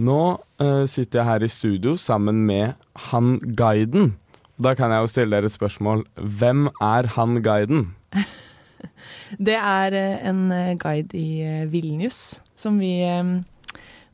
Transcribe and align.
Nå 0.00 0.20
uh, 0.62 0.84
sitter 0.88 1.20
jeg 1.20 1.28
her 1.28 1.44
i 1.44 1.50
studio 1.52 1.96
sammen 2.00 2.46
med 2.48 2.78
han 3.10 3.36
guiden. 3.56 4.14
Da 4.62 4.72
kan 4.78 4.92
jeg 4.92 5.04
jo 5.04 5.10
stille 5.10 5.36
dere 5.36 5.50
et 5.50 5.56
spørsmål. 5.56 6.06
Hvem 6.16 6.70
er 6.80 7.08
han 7.16 7.42
guiden? 7.44 7.94
Det 9.46 9.54
er 9.56 9.94
eh, 9.96 10.28
en 10.28 10.50
eh, 10.52 10.76
guide 10.76 11.16
i 11.16 11.64
Vilnius 11.70 12.42
som 12.58 12.76
vi 12.80 13.00
um, 13.08 13.38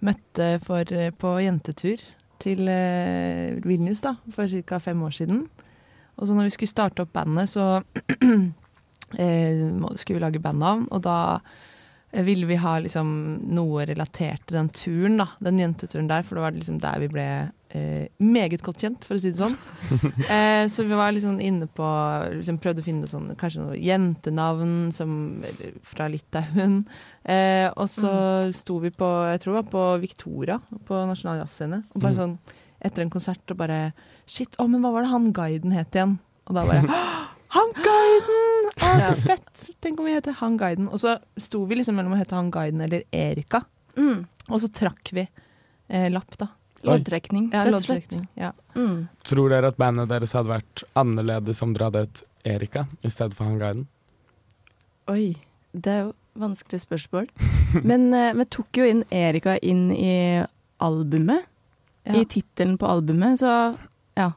møtte 0.05 0.61
for, 0.63 0.85
på 1.19 1.33
jentetur 1.43 2.03
til 2.39 2.69
uh, 2.71 3.59
Vilnius 3.65 4.05
da, 4.05 4.15
for 4.31 4.47
ca. 4.47 4.79
fem 4.79 5.03
år 5.03 5.17
siden. 5.17 5.41
Og 6.17 6.29
så 6.29 6.37
når 6.37 6.49
vi 6.49 6.55
skulle 6.55 6.71
starte 6.71 7.03
opp 7.03 7.13
bandet, 7.17 7.51
så 7.51 7.81
uh, 9.19 9.89
skulle 9.97 10.19
vi 10.19 10.23
lage 10.23 10.43
bandnavn, 10.43 10.87
og 10.91 11.03
da 11.03 11.17
ville 12.13 12.47
vi 12.49 12.57
ha 12.57 12.79
liksom 12.81 13.09
noe 13.53 13.85
relatert 13.85 14.47
til 14.49 14.57
den 14.57 14.69
turen, 14.73 15.19
da, 15.21 15.27
den 15.45 15.59
jenteturen 15.61 16.09
der, 16.09 16.23
for 16.25 16.39
det 16.39 16.45
var 16.47 16.55
liksom 16.57 16.79
der 16.81 17.03
vi 17.03 17.09
ble 17.13 17.25
eh, 17.77 18.07
meget 18.25 18.63
godt 18.65 18.81
kjent, 18.81 19.05
for 19.05 19.19
å 19.19 19.21
si 19.21 19.29
det 19.35 19.43
sånn. 19.43 19.57
Eh, 20.33 20.65
så 20.73 20.87
vi 20.89 20.97
var 20.97 21.13
liksom 21.13 21.37
inne 21.45 21.69
på 21.69 21.85
liksom 22.39 22.59
Prøvde 22.65 22.81
å 22.81 22.87
finne 22.87 23.09
sånn, 23.11 23.29
kanskje 23.39 23.61
noe 23.67 23.77
jentenavn 23.77 24.89
som, 24.97 25.13
fra 25.85 26.09
Litauen. 26.09 26.81
Eh, 27.29 27.69
og 27.77 27.89
så 27.93 28.13
sto 28.57 28.79
vi 28.83 28.91
på 28.91 29.09
jeg 29.35 29.43
tror 29.45 29.53
det 29.55 29.61
var 29.63 29.71
på 29.75 29.85
Victoria, 30.07 30.57
på 30.89 31.03
Nasjonal 31.13 31.43
Jazzscene. 31.43 31.83
Og 31.93 32.01
bare 32.01 32.17
Mm. 32.17 32.21
sånn 32.23 32.39
etter 32.81 33.03
en 33.05 33.11
konsert 33.11 33.51
og 33.53 33.57
bare 33.61 33.93
Shit, 34.29 34.57
å, 34.61 34.67
men 34.69 34.81
hva 34.85 34.91
var 34.93 35.03
det 35.05 35.11
han 35.13 35.33
guiden 35.33 35.73
het 35.77 35.93
igjen? 35.97 36.19
Og 36.49 36.55
da 36.57 36.65
bare 36.69 36.83
Han 37.57 37.71
guiden! 37.77 38.58
Å, 38.85 38.93
så 39.03 39.15
fett! 39.21 39.67
Tenk 39.83 40.01
om 40.01 40.07
vi 40.09 40.15
heter 40.15 40.37
Han 40.41 40.59
guiden. 40.61 40.89
Og 40.93 41.01
så 41.03 41.17
sto 41.41 41.65
vi 41.69 41.81
liksom 41.81 41.99
mellom 41.99 42.15
å 42.17 42.21
hete 42.21 42.37
Han 42.39 42.53
guiden 42.55 42.83
eller 42.85 43.05
Erika. 43.15 43.65
Mm. 43.99 44.27
Og 44.49 44.63
så 44.63 44.71
trakk 44.73 45.13
vi 45.17 45.27
eh, 45.27 46.09
lapp, 46.13 46.39
da. 46.39 46.51
Loddtrekning, 46.87 47.51
Ja, 47.53 47.65
rett 47.67 47.75
og 47.75 47.83
slett. 47.83 48.15
Ja. 48.39 48.53
Mm. 48.77 49.09
Tror 49.27 49.51
dere 49.51 49.73
at 49.73 49.79
bandet 49.81 50.11
deres 50.13 50.35
hadde 50.37 50.53
vært 50.53 50.85
annerledes 50.99 51.63
om 51.65 51.73
dere 51.75 51.89
hadde 51.89 52.05
hett 52.05 52.23
Erika 52.47 52.87
i 53.03 53.11
stedet 53.11 53.35
for 53.35 53.49
han 53.51 53.59
guiden? 53.59 53.89
Oi, 55.11 55.35
det 55.73 55.93
er 55.93 56.01
jo 56.07 56.13
vanskelig 56.39 56.85
spørsmål. 56.85 57.29
Men 57.89 58.13
eh, 58.15 58.35
vi 58.39 58.47
tok 58.55 58.79
jo 58.79 58.87
inn 58.87 59.03
Erika 59.11 59.59
inn 59.59 59.89
i 59.95 60.15
albumet. 60.85 61.49
Ja. 62.07 62.23
I 62.23 62.25
tittelen 62.31 62.79
på 62.81 62.89
albumet, 62.89 63.41
så 63.43 63.75
ja. 64.17 64.31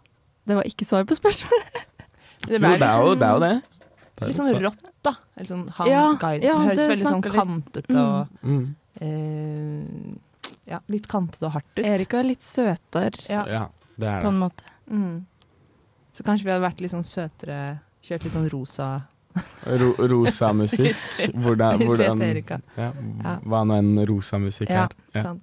Det 0.44 0.58
var 0.58 0.68
ikke 0.68 0.86
svar 0.88 1.06
på 1.08 1.16
spørsmålet. 1.16 1.86
Det 2.48 2.58
Jo, 2.58 2.60
det 2.60 2.88
er 2.88 3.04
jo 3.06 3.14
det. 3.14 3.28
Er 3.28 3.34
jo 3.36 3.42
det. 3.46 3.56
Det 4.22 4.28
litt 4.32 4.38
sånn 4.40 4.62
rått, 4.64 4.84
da. 5.04 5.16
Eller 5.38 5.50
sånn 5.50 5.64
han 5.78 5.88
Ja, 5.92 6.04
guide. 6.22 6.44
ja, 6.46 6.54
det 6.58 6.68
høres 6.68 6.78
det 6.78 6.90
veldig 6.92 7.08
sånn 7.10 7.24
kantete 7.36 8.02
og 8.02 8.28
Mm. 8.44 8.76
eh, 9.02 10.18
Ja, 10.72 10.80
litt 10.88 11.08
kantete 11.10 11.46
og 11.50 11.52
hardt 11.56 11.72
ut. 11.78 11.86
Erika 11.86 12.20
er 12.20 12.24
litt 12.30 12.42
søtere, 12.46 13.26
Ja. 13.30 13.46
Ja, 13.48 13.68
det 13.98 14.08
er 14.08 14.20
det. 14.22 14.24
på 14.24 14.28
en 14.30 14.40
måte. 14.40 14.64
Mm. 14.90 15.26
Så 16.14 16.24
kanskje 16.24 16.44
vi 16.46 16.52
hadde 16.52 16.64
vært 16.70 16.82
litt 16.82 16.92
sånn 16.92 17.04
søtere, 17.08 17.80
kjørt 18.04 18.24
litt 18.24 18.34
sånn 18.34 18.50
rosa 18.52 19.04
Ro 19.66 19.94
rosa 19.98 20.52
musikk. 20.52 20.96
Hvordan, 21.42 21.80
hvordan 21.80 22.20
ja. 22.76 22.92
Hva 23.48 23.62
nå 23.66 23.78
enn 23.80 24.06
rosa 24.06 24.38
musikk 24.38 24.70
er. 24.70 24.90
Ja. 25.16 25.22
sant. 25.24 25.42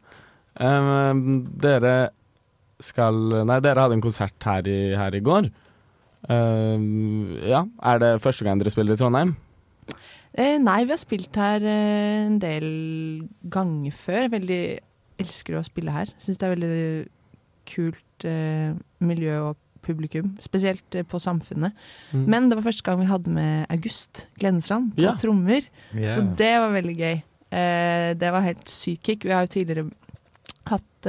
Um, 0.61 1.47
dere 1.57 2.11
skal 2.81 3.15
Nei, 3.47 3.61
dere 3.61 3.81
hadde 3.81 3.95
en 3.97 4.03
konsert 4.03 4.43
her 4.45 4.69
i, 4.69 4.95
her 4.95 5.15
i 5.17 5.21
går. 5.21 5.49
Um, 6.27 7.37
ja, 7.47 7.63
Er 7.87 8.01
det 8.03 8.09
første 8.25 8.45
gang 8.45 8.59
dere 8.59 8.73
spiller 8.75 8.97
i 8.97 9.01
Trondheim? 9.01 9.37
Eh, 10.39 10.59
nei, 10.61 10.83
vi 10.87 10.93
har 10.93 11.01
spilt 11.01 11.35
her 11.39 11.63
eh, 11.65 12.27
en 12.27 12.39
del 12.43 12.67
ganger 13.51 13.95
før. 13.97 14.29
Veldig 14.35 14.59
elsker 15.23 15.57
å 15.59 15.63
spille 15.67 15.95
her. 15.95 16.11
Syns 16.23 16.39
det 16.39 16.47
er 16.47 16.53
veldig 16.55 16.83
kult 17.69 18.27
eh, 18.29 18.75
miljø 19.05 19.39
og 19.49 19.57
publikum. 19.87 20.35
Spesielt 20.43 20.99
eh, 20.99 21.07
på 21.07 21.21
Samfunnet. 21.23 21.75
Mm. 22.13 22.27
Men 22.35 22.51
det 22.51 22.59
var 22.59 22.67
første 22.69 22.87
gang 22.87 23.01
vi 23.03 23.09
hadde 23.11 23.35
med 23.35 23.67
August 23.73 24.27
Glennestrand 24.39 24.93
på 24.99 25.07
Ja. 25.07 25.15
trommer. 25.19 25.67
Yeah. 25.95 26.15
Så 26.19 26.27
det 26.39 26.53
var 26.61 26.75
veldig 26.77 26.97
gøy. 26.99 27.17
Eh, 27.49 28.11
det 28.21 28.35
var 28.35 28.47
helt 28.47 28.69
sykt 28.69 29.07
kick. 29.09 29.25
Vi 29.25 29.35
har 29.35 29.47
jo 29.47 29.55
tidligere 29.57 29.89
hatt 30.69 31.09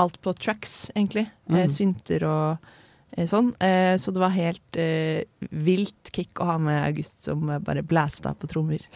alt 0.00 0.16
på 0.20 0.32
tracks, 0.36 0.90
egentlig. 0.92 1.26
Mm. 1.48 1.70
synter 1.72 2.24
og 2.28 2.70
sånn. 3.30 3.50
Eh, 3.62 3.96
så 3.98 4.12
det 4.14 4.22
var 4.22 4.32
helt 4.34 4.78
eh, 4.78 5.26
vilt 5.50 6.10
kick 6.14 6.40
å 6.40 6.46
ha 6.52 6.56
med 6.62 6.78
August 6.84 7.24
som 7.26 7.48
eh, 7.50 7.60
bare 7.62 7.82
blæsta 7.86 8.34
på 8.38 8.50
trommer. 8.50 8.84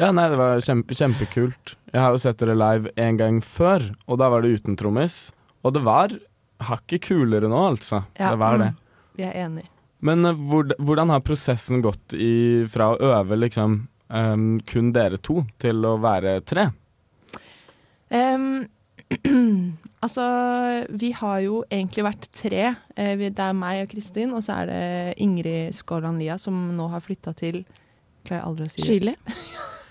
Ja, 0.00 0.08
nei, 0.16 0.30
det 0.32 0.36
var 0.40 0.62
kjempe, 0.64 0.94
kjempekult. 0.96 1.74
Jeg 1.92 2.00
har 2.00 2.14
jo 2.14 2.20
sett 2.22 2.38
dere 2.40 2.54
live 2.56 2.88
en 2.96 3.18
gang 3.20 3.40
før, 3.44 3.84
og 4.08 4.16
da 4.22 4.30
var 4.32 4.40
det 4.40 4.54
uten 4.56 4.78
trommis. 4.80 5.18
Og 5.60 5.74
det 5.76 5.82
var 5.84 6.14
hakket 6.64 7.04
kulere 7.10 7.50
nå, 7.50 7.58
altså. 7.74 8.04
Ja. 8.16 8.30
Det 8.32 8.40
var 8.40 8.56
det. 8.62 8.70
Vi 9.18 9.26
er 9.28 9.36
enige. 9.42 9.68
Men 10.00 10.24
eh, 10.24 10.42
hvor, 10.48 10.72
hvordan 10.80 11.12
har 11.12 11.24
prosessen 11.24 11.82
gått 11.84 12.16
i, 12.16 12.64
fra 12.72 12.92
å 12.94 13.00
øve 13.12 13.36
liksom 13.40 13.76
um, 14.08 14.50
kun 14.68 14.92
dere 14.96 15.20
to 15.20 15.42
til 15.60 15.84
å 15.84 15.96
være 16.00 16.38
tre? 16.48 16.70
Em, 18.10 18.64
altså, 20.04 20.24
vi 21.02 21.10
har 21.18 21.40
jo 21.44 21.64
egentlig 21.70 22.04
vært 22.06 22.28
tre. 22.36 22.64
Eh, 22.96 23.16
det 23.30 23.38
er 23.42 23.52
meg 23.58 23.82
og 23.84 23.90
Kristin, 23.94 24.32
og 24.36 24.44
så 24.46 24.60
er 24.62 24.70
det 24.70 25.14
Ingrid 25.24 25.74
Skåland 25.74 26.18
Lia 26.22 26.38
som 26.38 26.54
nå 26.76 26.88
har 26.92 27.00
flytta 27.04 27.34
til 27.38 27.64
Klarer 28.28 28.44
aldri 28.50 28.66
å 28.68 28.70
si 28.70 28.82
det. 28.82 28.86
Chile. 28.86 29.14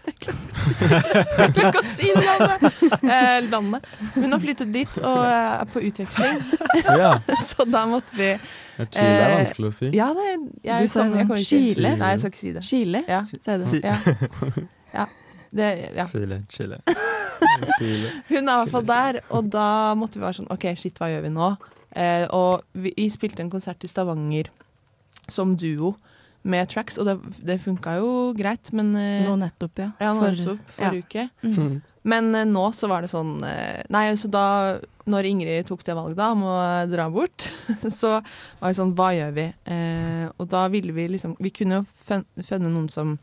Jeg 0.10 0.16
klarer 0.24 1.50
ikke 1.70 1.82
å 1.82 1.90
si 1.92 2.08
det 2.16 2.22
navnet! 2.40 2.78
Eh, 3.04 3.40
landet. 3.52 3.90
Hun 4.16 4.32
har 4.34 4.42
flyttet 4.42 4.72
dit 4.74 5.00
og 5.04 5.20
er 5.28 5.66
på 5.70 5.84
utveksling, 5.86 6.40
Ja, 6.88 7.12
så 7.50 7.66
da 7.70 7.84
måtte 7.90 8.18
vi 8.18 8.30
Chile 8.80 9.04
er 9.04 9.26
Eh, 9.28 9.36
vanskelig 9.36 9.70
å 9.70 9.76
si. 9.76 9.90
Ja, 9.98 10.08
det 10.18 10.26
jeg 10.30 10.88
Du 10.88 10.92
sa 10.94 11.04
kommer- 11.04 11.18
jeg 11.20 11.28
kommer 11.28 11.44
ikke- 11.44 11.50
Chile? 11.76 11.92
Nei, 12.00 12.10
jeg 12.16 12.20
skal 12.24 12.32
ikke 12.34 12.42
si 12.46 12.54
det. 12.56 12.64
Chile, 12.70 13.04
Ja. 13.10 13.22
Si- 13.26 13.84
Ja. 13.84 13.98
ja. 14.94 15.06
Det, 15.52 15.70
ja. 15.98 16.06
Chile, 16.08 16.44
Chile. 16.50 16.82
Hun 18.32 18.44
er 18.44 18.54
i 18.54 18.60
hvert 18.64 18.72
fall 18.74 18.88
der, 18.90 19.22
og 19.30 19.50
da 19.54 19.68
måtte 20.00 20.20
vi 20.20 20.26
være 20.26 20.40
sånn 20.42 20.52
OK, 20.54 20.70
shit, 20.80 20.98
hva 21.00 21.10
gjør 21.12 21.26
vi 21.28 21.34
nå? 21.36 21.50
Eh, 21.98 22.26
og 22.36 22.62
vi, 22.78 22.94
vi 22.98 23.08
spilte 23.10 23.42
en 23.46 23.50
konsert 23.54 23.84
i 23.86 23.90
Stavanger 23.90 24.52
som 25.30 25.56
duo 25.58 25.96
med 26.50 26.70
tracks, 26.72 26.96
og 27.02 27.06
det, 27.10 27.18
det 27.46 27.58
funka 27.62 27.98
jo 28.00 28.12
greit, 28.38 28.70
men 28.78 28.94
eh, 28.96 29.26
Nå 29.28 29.34
nettopp, 29.42 29.82
ja. 29.82 29.90
Ja, 30.00 30.14
nå 30.16 30.22
For- 30.24 30.38
nettopp, 30.38 30.70
forrige 30.78 31.04
uke. 31.04 31.26
Mm. 31.44 31.82
Men 32.10 32.30
eh, 32.38 32.46
nå 32.48 32.64
så 32.78 32.88
var 32.88 33.04
det 33.04 33.10
sånn 33.12 33.34
eh, 33.44 33.82
Nei, 33.92 34.06
så 34.16 34.30
da 34.32 34.44
Når 35.12 35.28
Ingrid 35.28 35.68
tok 35.68 35.84
det 35.84 35.98
valget 35.98 36.16
da 36.22 36.30
om 36.32 36.46
å 36.48 36.56
dra 36.88 37.10
bort, 37.12 37.44
så 38.00 38.14
var 38.22 38.70
det 38.72 38.78
sånn 38.80 38.94
Hva 38.96 39.10
gjør 39.18 39.34
vi? 39.36 39.48
Eh, 39.76 40.26
og 40.40 40.48
da 40.54 40.64
ville 40.72 40.96
vi 40.96 41.10
liksom 41.12 41.36
Vi 41.44 41.52
kunne 41.60 41.82
jo 41.82 41.84
funnet 41.92 42.70
noen 42.72 42.88
som 42.94 43.18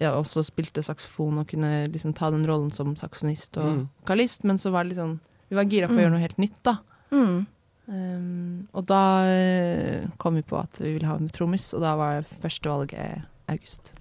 ja, 0.00 0.12
også 0.18 0.42
spilte 0.44 0.82
saksofon 0.84 1.38
og 1.40 1.46
kunne 1.48 1.86
liksom 1.92 2.14
ta 2.14 2.30
den 2.30 2.44
rollen 2.46 2.72
som 2.72 2.94
saksofonist 2.96 3.56
og 3.58 3.64
Mm. 3.72 3.88
vokalist, 4.04 4.44
men 4.44 4.56
så 4.58 4.70
var 4.70 4.84
det 4.84 4.90
litt 4.94 4.98
sånn 5.04 5.20
Vi 5.48 5.54
var 5.56 5.64
gira 5.64 5.86
på 5.86 5.92
å 5.94 5.96
Mm. 5.96 6.02
gjøre 6.02 6.10
noe 6.10 6.20
helt 6.20 6.38
nytt, 6.38 6.62
da. 6.64 6.76
Mm. 7.12 7.46
Um, 7.88 8.68
og 8.74 8.84
da 8.86 9.22
eh, 9.30 10.06
kom 10.18 10.34
vi 10.34 10.42
på 10.42 10.58
at 10.58 10.80
vi 10.80 10.94
ville 10.94 11.06
ha 11.06 11.14
en 11.16 11.28
trommis, 11.28 11.72
og 11.72 11.80
da 11.82 11.94
var 11.94 12.22
første 12.42 12.66
valget 12.68 13.22
August. 13.48 13.92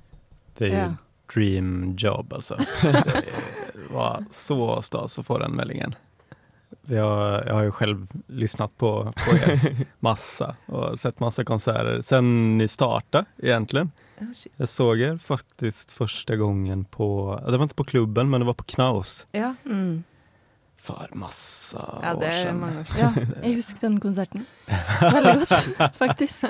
Det 0.57 0.71
er 0.71 0.73
jo 0.73 0.75
Ja. 0.77 0.95
dream 1.29 1.93
job 1.95 2.33
altså. 2.33 2.57
Det 3.75 3.91
var 3.91 4.25
så 4.31 4.81
stas 4.83 5.17
å 5.19 5.23
få 5.23 5.39
den 5.39 5.53
meldingen. 5.55 5.93
Jag, 6.87 7.43
jag 7.47 7.53
har 7.53 7.63
ju 7.63 7.71
själv 7.71 8.07
lyssnat 8.27 8.77
på, 8.77 9.13
på 9.25 9.35
er 9.35 9.75
massa 9.99 10.55
och 10.65 10.99
sett 10.99 11.19
massa 11.19 11.43
konserter 11.43 12.01
sen 12.01 12.57
ni 12.57 12.67
startade 12.67 13.25
egentligen. 13.43 13.91
Oh, 14.21 14.25
så 14.33 14.49
Jag 14.57 14.69
faktisk 15.19 15.91
første 15.91 16.37
gangen 16.37 16.85
första 16.85 16.97
på, 16.97 17.39
det 17.45 17.57
var 17.57 17.65
ikke 17.65 17.75
på 17.75 17.83
klubben 17.83 18.29
men 18.29 18.41
det 18.41 18.45
var 18.47 18.53
på 18.53 18.63
Knaus 18.63 19.25
Ja, 19.31 19.55
Mm. 19.65 20.03
For 20.85 21.07
masse 21.17 21.77
ja 22.03 22.11
det 22.13 22.27
år 22.27 22.31
er 22.31 22.51
år 22.79 22.83
siden. 22.85 22.99
Ja, 22.99 23.23
jeg 23.47 23.55
husker 23.55 23.79
den 23.87 23.95
konserten. 23.99 24.43
Veldig 25.01 25.31
godt, 25.39 25.95
faktisk. 25.97 26.43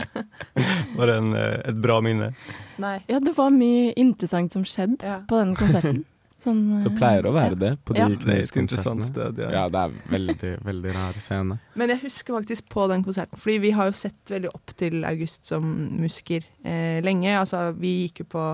Var 0.97 1.07
det 1.07 1.15
en, 1.21 1.29
et 1.39 1.77
bra 1.81 2.01
minne? 2.03 2.33
Nei. 2.77 2.97
Ja, 3.07 3.21
det 3.23 3.31
var 3.38 3.49
mye 3.55 3.93
interessant 3.95 4.51
som 4.53 4.65
skjedde 4.67 5.07
Ja. 5.07 5.21
på 5.29 5.39
den 5.39 5.55
konserten. 5.55 6.03
Sånn, 6.45 6.62
Det 6.86 6.92
eh, 6.94 6.97
pleier 7.00 7.25
å 7.25 7.33
være 7.33 7.56
ja. 7.56 7.59
det 7.65 7.71
på 7.83 7.95
de 7.97 8.00
Ja. 8.03 8.07
Knaus-konsertene. 8.21 9.07
sted. 9.09 9.39
Ja. 9.42 9.50
Ja, 9.56 9.63
det 9.74 9.81
er 9.81 9.95
veldig, 10.13 10.51
veldig 10.69 10.94
rar 10.95 11.19
scene. 11.19 11.59
Men 11.75 11.89
jeg 11.89 12.03
husker 12.06 12.38
faktisk 12.38 12.69
på 12.69 12.88
den 12.94 13.03
konserten, 13.03 13.42
fordi 13.42 13.57
vi 13.65 13.71
har 13.75 13.89
jo 13.89 13.97
sett 13.97 14.31
veldig 14.36 14.53
opp 14.53 14.75
til 14.77 15.03
August 15.09 15.45
som 15.50 15.65
musiker 16.00 16.45
eh, 16.63 17.01
lenge. 17.03 17.33
Altså, 17.39 17.71
vi 17.77 17.95
gikk 18.07 18.24
jo 18.25 18.31
på 18.38 18.47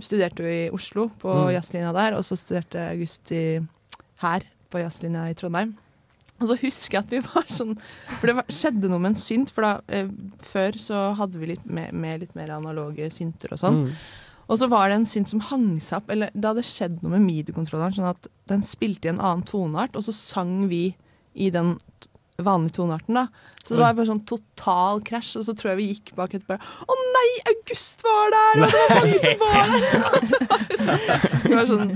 Studerte 0.00 0.40
jo 0.40 0.48
i 0.48 0.70
Oslo, 0.72 1.10
på 1.20 1.28
Mm. 1.28 1.50
jazzlinja 1.52 1.92
der, 1.92 2.14
og 2.16 2.22
så 2.24 2.32
studerte 2.40 2.80
August 2.94 3.30
i, 3.36 3.60
her, 4.22 4.40
på 4.72 4.80
jazzlinja 4.80 5.26
i 5.28 5.34
Trondheim. 5.36 5.74
Og 6.40 6.48
så 6.48 6.56
husker 6.62 6.96
jeg 6.96 7.04
at 7.04 7.10
vi 7.12 7.20
var 7.34 7.44
sånn 7.52 7.74
For 8.18 8.26
det 8.30 8.36
var, 8.38 8.46
skjedde 8.48 8.88
noe 8.88 8.98
med 8.98 9.10
en 9.12 9.20
synt, 9.20 9.50
for 9.52 9.60
da 9.66 9.72
eh, 9.92 10.08
før 10.40 10.78
så 10.80 11.02
hadde 11.18 11.36
vi 11.42 11.50
litt 11.52 11.66
med, 11.68 11.92
med 11.92 12.20
litt 12.24 12.34
mer 12.34 12.48
analoge 12.56 13.10
synter 13.12 13.52
og 13.52 13.60
sånn. 13.60 13.82
Mm. 13.90 13.92
Og 14.50 14.58
så 14.58 14.66
var 14.70 14.90
det 14.90 14.98
en 14.98 15.06
synt 15.06 15.30
som 15.30 15.42
hang 15.46 15.68
seg 15.78 16.00
opp, 16.00 16.10
eller 16.10 16.32
det 16.34 16.48
hadde 16.48 16.66
skjedd 16.66 16.96
noe 17.04 17.14
med 17.14 17.22
midi-kontrolleren, 17.28 17.94
sånn 17.94 18.10
at 18.10 18.26
den 18.50 18.64
spilte 18.66 19.06
i 19.06 19.12
en 19.12 19.22
annen 19.22 19.44
toneart, 19.46 19.94
og 19.94 20.02
så 20.02 20.14
sang 20.16 20.64
vi 20.70 20.88
i 21.38 21.52
den 21.54 21.76
vanlige 22.40 22.80
tonearten, 22.80 23.14
da. 23.14 23.26
Så 23.62 23.76
det 23.76 23.82
var 23.84 23.94
bare 23.94 24.08
sånn 24.08 24.22
total 24.26 25.02
krasj, 25.06 25.34
og 25.38 25.44
så 25.46 25.54
tror 25.54 25.72
jeg 25.74 25.78
vi 25.78 25.88
gikk 25.92 26.12
bak 26.18 26.32
etterpå 26.34 26.56
Å 26.56 26.96
nei, 26.98 27.26
August 27.52 28.02
var 28.06 28.32
der, 28.34 28.62
og 28.64 28.72
det 28.72 28.80
var 28.80 28.94
mange 28.96 29.20
som 29.20 29.38
var 29.44 29.74
der! 29.76 30.26
Så 30.80 30.88
var 30.88 31.44
vi 31.44 31.54
var 31.58 31.70
sånn 31.70 31.92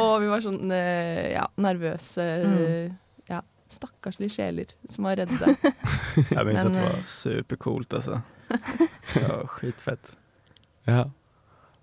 Og 0.00 0.14
vi 0.24 0.30
var 0.32 0.44
sånn 0.48 0.74
eh, 0.74 1.28
ja, 1.36 1.46
nervøse 1.60 2.28
Mm. 2.42 2.96
ja, 3.28 3.42
stakkarslige 3.70 4.32
sjeler 4.32 4.72
som 4.90 5.04
var 5.06 5.20
redde. 5.20 5.52
jeg 6.16 6.46
minnes 6.48 6.64
at 6.64 6.66
att 6.66 6.72
det 6.72 6.80
eh, 6.80 6.92
var 6.96 7.02
supercoolt 7.02 7.94
altså. 8.00 8.22
Det 9.12 9.20
Ja, 9.20 9.42
skitfett. 9.46 10.16
Ja. 10.88 11.04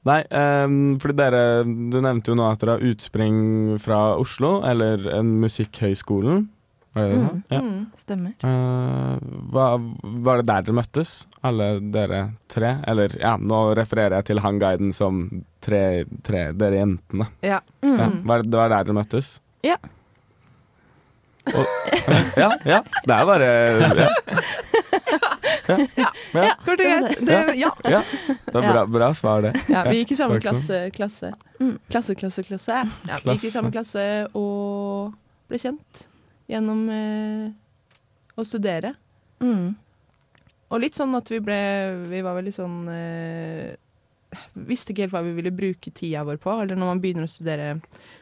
Nei, 0.10 0.22
um, 0.66 0.78
fordi 1.02 1.18
dere 1.20 1.42
Du 1.64 2.00
nevnte 2.02 2.32
jo 2.32 2.38
nå 2.40 2.48
at 2.50 2.62
dere 2.64 2.78
har 2.78 2.86
utspring 2.92 3.36
fra 3.82 4.00
Oslo, 4.20 4.60
eller 4.66 5.06
en 5.20 5.36
Musikkhøgskolen. 5.44 6.48
Mm. 6.96 7.44
Ja. 7.48 7.60
Mm. 7.62 7.86
Stemmer. 7.96 8.34
Uh, 8.44 9.20
hva, 9.54 9.68
var 10.26 10.42
det 10.42 10.48
der 10.50 10.66
dere 10.68 10.78
møttes, 10.80 11.14
alle 11.46 11.70
dere 11.94 12.24
tre? 12.52 12.74
Eller 12.90 13.14
ja, 13.22 13.36
nå 13.38 13.62
refererer 13.78 14.20
jeg 14.20 14.32
til 14.32 14.44
han 14.44 14.60
guiden 14.62 14.92
som 14.96 15.22
tre, 15.64 16.04
tre 16.26 16.50
dere 16.58 16.82
jentene. 16.82 17.30
Ja. 17.46 17.62
Mm. 17.86 17.96
Ja, 17.96 18.10
var, 18.32 18.44
det 18.44 18.62
var 18.64 18.74
der 18.74 18.90
dere 18.90 19.00
møttes? 19.00 19.38
Ja. 19.66 19.78
Og, 21.50 21.66
ja, 22.38 22.50
ja. 22.68 22.82
Det 23.06 23.16
er 23.16 23.26
bare 23.26 23.50
ja. 24.00 24.10
Ja, 26.00 26.10
ja, 26.34 26.54
Kort 26.66 26.82
og 26.82 26.86
greit. 26.86 27.24
Det, 27.26 27.40
ja. 27.60 27.72
ja. 27.90 28.02
Det 28.28 28.56
er 28.56 28.68
bra, 28.68 28.86
bra 28.90 29.10
svar, 29.18 29.44
det. 29.48 29.54
ja, 29.72 29.84
vi 29.90 30.02
gikk 30.02 30.14
i 30.16 30.20
samme 30.20 30.40
klasse. 30.44 30.82
klasse. 30.96 31.34
Mm. 31.60 31.76
Klasse, 31.90 32.16
klasse, 32.20 32.46
klasse. 32.48 32.80
Ja, 33.10 33.20
vi 33.24 33.36
gikk 33.38 33.50
i 33.50 33.54
samme 33.54 33.74
klasse 33.74 34.06
og 34.38 35.14
ble 35.50 35.60
kjent 35.62 36.06
gjennom 36.50 36.86
eh, 36.94 37.46
å 38.40 38.46
studere. 38.48 38.96
Mm. 39.44 39.76
Og 40.70 40.84
litt 40.84 40.98
sånn 40.98 41.16
at 41.18 41.30
vi 41.32 41.40
ble 41.42 41.60
Vi 42.12 42.20
var 42.22 42.36
veldig 42.36 42.52
sånn 42.52 42.90
eh, 42.92 43.78
Visste 44.70 44.92
ikke 44.92 45.06
helt 45.08 45.14
hva 45.16 45.24
vi 45.26 45.32
ville 45.38 45.54
bruke 45.56 45.94
tida 45.96 46.26
vår 46.28 46.38
på. 46.42 46.54
Eller 46.62 46.78
når 46.78 46.92
man 46.92 47.02
begynner 47.02 47.26
å 47.26 47.32
studere 47.32 47.80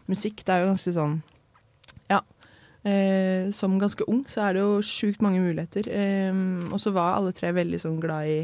musikk, 0.08 0.46
det 0.46 0.54
er 0.54 0.64
jo 0.64 0.70
ganske 0.70 0.94
sånn. 0.96 1.18
Eh, 2.88 3.50
som 3.52 3.74
ganske 3.82 4.06
ung 4.08 4.22
så 4.32 4.46
er 4.46 4.56
det 4.56 4.62
jo 4.64 4.78
sjukt 4.86 5.24
mange 5.26 5.42
muligheter. 5.44 5.90
Eh, 5.92 6.38
og 6.72 6.80
så 6.80 6.94
var 6.96 7.18
alle 7.18 7.34
tre 7.36 7.52
veldig 7.56 7.80
sånn 7.84 7.98
glad 8.04 8.30
i 8.32 8.38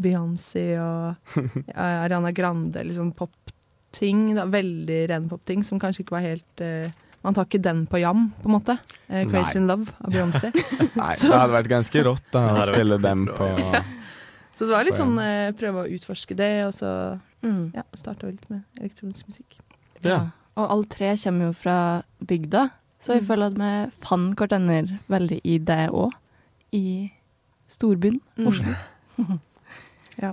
Beyoncé 0.00 0.64
og 0.80 1.36
Ariana 1.76 2.32
Grande, 2.34 2.82
litt 2.86 2.98
sånn 2.98 3.12
popting. 3.16 4.32
Veldig 4.50 4.98
ren 5.12 5.28
popting 5.30 5.62
som 5.66 5.80
kanskje 5.82 6.04
ikke 6.06 6.16
var 6.16 6.26
helt 6.26 6.64
eh, 6.64 6.90
Man 7.20 7.34
tar 7.36 7.44
ikke 7.44 7.60
den 7.60 7.82
på 7.84 7.98
jam, 8.00 8.30
på 8.40 8.48
en 8.48 8.54
måte. 8.54 8.78
Eh, 9.08 9.26
'Crazy 9.28 9.58
Nei. 9.58 9.62
in 9.62 9.66
Love' 9.68 9.92
av 10.00 10.14
Beyoncé. 10.14 10.50
Nei, 10.96 11.14
det 11.20 11.32
hadde 11.34 11.52
vært 11.52 11.68
ganske 11.68 12.04
rått 12.06 12.30
da, 12.32 12.44
å 12.48 12.68
spille 12.72 12.96
den 12.96 13.26
dem 13.26 13.26
ja. 13.28 13.34
på 13.36 13.82
Så 14.56 14.64
det 14.64 14.72
var 14.72 14.86
litt 14.88 14.96
sånn 14.96 15.18
eh, 15.20 15.50
prøve 15.52 15.84
å 15.84 15.90
utforske 15.98 16.34
det, 16.38 16.54
og 16.66 16.72
så 16.76 16.92
Mm. 17.40 17.70
ja, 17.72 17.82
starta 17.96 18.26
vi 18.26 18.34
litt 18.34 18.50
med 18.50 18.62
elektronisk 18.80 19.28
musikk. 19.30 19.54
Ja. 20.04 20.30
Og 20.60 20.66
alle 20.74 20.84
tre 20.92 21.14
kommer 21.16 21.46
jo 21.48 21.54
fra 21.56 21.76
bygda, 22.20 22.66
så 23.00 23.14
jeg 23.16 23.22
Mm. 23.22 23.26
føler 23.26 23.46
at 23.46 23.58
vi 23.58 23.70
fant 24.04 24.36
hverandre 24.36 24.98
veldig 25.08 25.40
i 25.44 25.58
det 25.58 25.88
òg. 25.90 26.12
I 26.72 27.10
storbyen 27.68 28.20
Mm. 28.36 28.70
ja. 30.22 30.32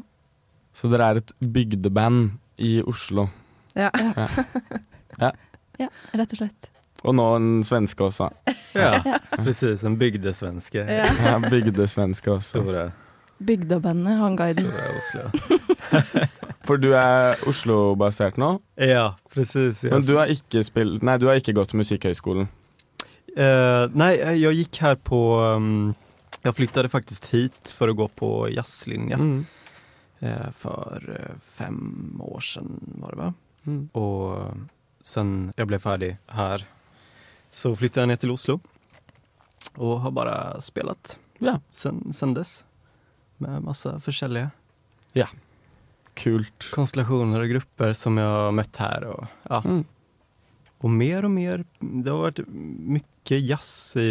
Så 0.73 0.89
dere 0.91 1.09
er 1.09 1.15
et 1.17 1.31
bygdeband 1.41 2.31
i 2.59 2.81
Oslo. 2.83 3.29
Ja. 3.75 3.89
Ja, 5.79 5.87
rett 6.13 6.31
og 6.33 6.37
slett. 6.37 6.69
Og 7.05 7.13
nå 7.15 7.25
en 7.37 7.63
svenske 7.63 8.01
også. 8.07 8.29
Ja, 8.75 8.97
precis. 9.37 9.83
En 9.85 9.97
bygdesvenske. 9.97 10.81
Ja. 10.89 11.05
Ja, 11.13 11.35
bygdesvenske 11.49 12.31
også. 12.31 12.61
Stora, 12.63 12.87
Bygdebandet, 13.37 14.17
han 14.17 14.35
guiden. 14.35 14.65
stora 14.65 14.87
Oslo. 14.97 15.21
For 16.67 16.79
du 16.81 16.89
er 16.99 17.39
Oslo-basert 17.47 18.37
nå, 18.37 18.57
Ja, 18.75 19.13
precis. 19.31 19.83
men 19.87 20.03
du 20.05 20.17
har 20.19 20.27
ikke 20.31 20.63
spilt 20.67 21.03
Nei, 21.05 21.17
du 21.17 21.27
har 21.29 21.39
ikke 21.39 21.55
gått 21.55 21.73
Musikkhøgskolen. 21.77 22.49
Uh, 23.37 23.85
nei, 23.93 24.15
jeg 24.41 24.57
gikk 24.63 24.79
her 24.83 24.95
på... 24.99 25.21
Um, 25.39 25.95
Jeg 26.43 26.53
flyttet 26.57 26.91
faktisk 26.91 27.25
hit 27.33 27.71
for 27.75 27.91
å 27.91 27.95
gå 27.97 28.07
på 28.15 28.29
jazzlinja. 28.53 29.17
Mm. 29.19 29.45
Uh, 30.21 30.49
för 30.51 31.03
eh, 31.13 31.35
fem 31.41 32.17
år 32.23 32.39
siden, 32.41 32.79
var 33.01 33.11
det 33.13 33.19
va? 33.21 33.27
Mm. 33.67 33.81
Og 33.99 34.67
sen 35.05 35.33
jeg 35.57 35.67
ble 35.69 35.79
ferdig 35.79 36.11
her, 36.33 36.63
så 37.53 37.73
flyttet 37.77 38.01
jeg 38.01 38.09
ned 38.11 38.19
til 38.23 38.31
Oslo 38.33 38.57
Og 39.77 39.99
har 40.03 40.11
bare 40.15 40.37
spilt 40.63 41.17
Ja, 41.43 41.59
sen, 41.71 42.13
sen 42.13 42.33
dess. 42.33 42.63
Med 43.37 43.61
Ja. 43.63 43.99
försäljare. 43.99 44.49
Kult. 46.17 46.69
Konstellasjoner 46.75 47.43
og 47.45 47.51
grupper 47.55 47.93
som 47.97 48.17
jeg 48.19 48.25
har 48.33 48.55
møtt 48.57 48.79
her. 48.81 49.05
Og, 49.13 49.27
ja. 49.49 49.61
Mm. 49.65 49.83
og 50.83 50.93
mer 50.93 51.25
og 51.27 51.31
mer, 51.33 51.63
det 51.81 52.11
har 52.13 52.25
vært 52.27 52.41
mye 52.49 53.39
jazz 53.43 53.71
i, 54.01 54.09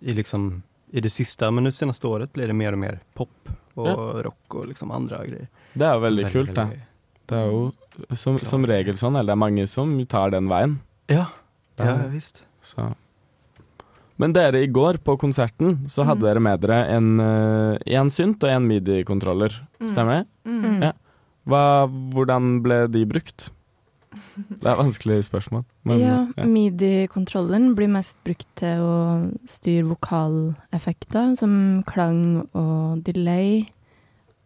i, 0.00 0.14
liksom, 0.16 0.50
i 0.92 1.02
det 1.04 1.12
siste, 1.14 1.48
men 1.54 1.68
det 1.68 1.74
seneste 1.76 2.08
året 2.10 2.32
blir 2.34 2.50
det 2.50 2.56
mer 2.58 2.76
og 2.76 2.82
mer 2.84 3.00
pop 3.18 3.50
og 3.80 3.86
Ja. 3.86 4.22
rock 4.26 4.54
og 4.60 4.66
liksom 4.68 4.90
andre 4.92 5.22
greier. 5.26 5.48
Det 5.74 5.86
er 5.86 5.94
jo 5.94 6.00
veldig 6.04 6.30
kult, 6.32 6.54
da. 6.56 6.64
Det 7.30 7.38
er 7.38 7.46
jo 7.52 8.16
som, 8.18 8.38
som 8.42 8.64
regel 8.66 8.96
sånn, 8.98 9.14
eller 9.16 9.30
det 9.30 9.36
er 9.36 9.44
mange 9.44 9.66
som 9.70 9.92
tar 10.10 10.32
den 10.34 10.48
veien. 10.50 10.78
Ja, 11.08 11.28
ja, 11.78 11.94
visst. 12.10 12.42
Så. 12.60 12.90
Men 14.20 14.34
dere, 14.36 14.60
i 14.62 14.68
går 14.68 14.98
på 15.04 15.14
konserten 15.20 15.86
så 15.88 16.04
hadde 16.04 16.20
Mm. 16.20 16.26
dere 16.28 16.40
med 16.44 16.60
dere 16.60 16.80
en, 16.96 17.06
eh, 17.20 17.78
en 17.96 18.10
synt 18.12 18.42
og 18.44 18.50
en 18.52 18.66
midi-kontroller. 18.68 19.54
Mm. 19.80 19.88
Stemmer 19.88 20.20
det? 20.20 20.26
Mm. 20.44 20.82
Ja. 20.82 20.92
Hva, 21.48 21.62
hvordan 22.12 22.60
ble 22.62 22.82
de 22.92 23.06
brukt? 23.08 23.48
Det 24.10 24.66
er 24.66 24.72
et 24.74 24.80
vanskelig 24.82 25.24
spørsmål. 25.24 25.64
Men, 25.86 25.98
ja, 26.02 26.26
ja. 26.36 26.44
Midi-kontrolleren 26.44 27.74
blir 27.78 27.88
mest 27.88 28.16
brukt 28.26 28.46
til 28.58 28.82
å 28.82 28.94
styre 29.48 29.86
vokaleffekter, 29.94 31.36
som 31.38 31.82
klang 31.86 32.46
og 32.54 33.02
delay, 33.06 33.68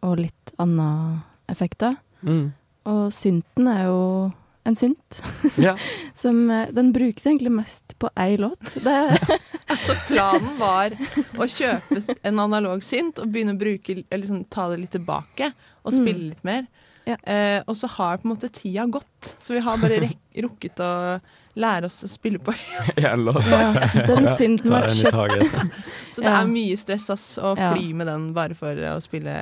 og 0.05 0.19
litt 0.21 0.53
andre 0.61 1.23
effekter. 1.49 1.97
Mm. 2.23 2.53
Og 2.85 3.11
synten 3.11 3.67
er 3.67 3.85
jo 3.89 4.31
en 4.65 4.75
synt, 4.77 5.19
ja. 5.61 5.75
som 6.17 6.49
eh, 6.49 6.71
Den 6.73 6.91
brukes 6.93 7.25
egentlig 7.25 7.51
mest 7.53 7.93
på 8.01 8.09
én 8.17 8.39
låt. 8.41 8.61
Det, 8.81 8.95
Så 9.83 9.95
planen 10.07 10.57
var 10.59 10.95
å 11.35 11.47
kjøpe 11.49 12.17
en 12.23 12.39
analog 12.39 12.83
synt 12.85 13.19
og 13.19 13.31
begynne 13.33 13.55
å 13.55 13.59
bruke, 13.59 14.03
eller 14.09 14.23
liksom, 14.23 14.43
ta 14.49 14.69
det 14.71 14.79
litt 14.83 14.91
tilbake 14.95 15.51
og 15.85 15.93
Mm. 15.93 15.99
spille 16.01 16.29
litt 16.31 16.43
mer. 16.43 16.67
Ja. 17.05 17.15
Eh, 17.23 17.61
og 17.67 17.75
så 17.77 17.87
har 17.87 18.17
på 18.17 18.25
en 18.25 18.31
måte 18.35 18.49
tida 18.49 18.87
gått, 18.89 19.35
så 19.39 19.53
vi 19.53 19.59
har 19.61 19.77
bare 19.77 19.99
rek 20.01 20.17
rukket 20.41 20.79
å 20.81 21.19
lære 21.55 21.85
oss 21.85 22.03
å 22.03 22.09
spille 22.09 22.39
på. 22.39 22.51
En 22.97 23.25
låt. 23.27 23.45
ja, 23.45 23.73
den 24.09 24.25
synten 24.37 24.71
var 24.73 24.87
kjøpt. 24.89 25.53
Så 26.15 26.21
det 26.25 26.31
er 26.33 26.47
mye 26.49 26.75
stress 26.77 27.09
ass, 27.13 27.37
å 27.37 27.53
Ja. 27.57 27.73
fly 27.75 27.93
med 27.93 28.07
den 28.07 28.33
bare 28.33 28.55
for 28.55 28.73
å 28.73 28.97
spille 29.03 29.35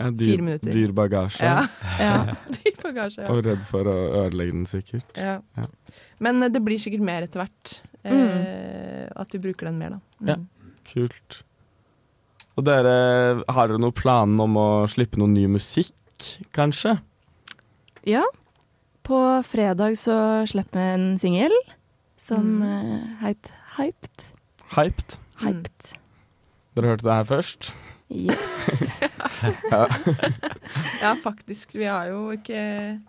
Ja, 0.00 0.10
dyr, 0.10 0.32
Fire 0.34 0.42
minutter. 0.42 0.72
dyr 0.74 0.92
bagasje. 0.92 1.44
Ja, 1.46 1.68
ja. 2.00 2.34
dyr 2.58 2.74
bagasje. 2.82 3.22
Ja. 3.22 3.28
Og 3.30 3.44
redd 3.46 3.62
for 3.68 3.86
å 3.86 3.96
ødelegge 4.26 4.52
den, 4.52 4.66
sikkert. 4.66 5.04
Ja. 5.16 5.38
Ja. 5.56 5.66
Men 6.18 6.42
eh, 6.42 6.48
det 6.50 6.64
blir 6.64 6.78
sikkert 6.82 7.04
mer 7.06 7.22
etter 7.28 7.44
hvert. 7.44 7.76
Eh, 8.04 9.08
At 9.16 9.32
vi 9.34 9.38
bruker 9.38 9.66
den 9.68 9.78
mer, 9.78 9.90
da. 9.90 9.98
Mm. 10.20 10.28
Ja. 10.28 10.36
Kult. 10.92 11.42
Og 12.56 12.64
dere, 12.66 13.44
har 13.48 13.68
dere 13.70 13.78
noen 13.80 13.94
planer 13.96 14.42
om 14.44 14.56
å 14.60 14.66
slippe 14.90 15.16
noe 15.20 15.28
ny 15.30 15.46
musikk, 15.48 15.94
kanskje? 16.52 16.98
ja. 18.06 18.22
På 19.02 19.16
fredag 19.42 19.96
så 19.98 20.14
slipper 20.46 20.78
vi 20.78 20.90
en 20.94 21.18
singel 21.18 21.52
som 22.16 22.60
Mm. 22.60 22.62
eh, 22.62 23.06
heter 23.24 23.50
Hyped. 23.78 24.26
Hyped. 24.76 25.16
Mm. 25.40 25.46
Hyped. 25.46 25.88
Dere 26.76 26.86
hørte 26.86 27.02
det 27.08 27.12
her 27.16 27.24
først? 27.24 27.72
Yes. 28.08 28.92
Ja. 29.72 29.86
Ja, 31.02 31.14
faktisk. 31.18 31.74
Vi 31.74 31.84
har 31.84 32.06
jo 32.12 32.30
ikke 32.30 33.00